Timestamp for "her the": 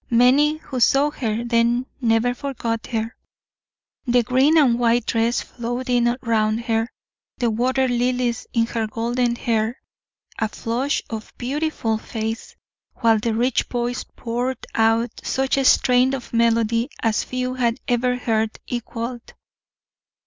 2.87-4.23, 6.61-7.51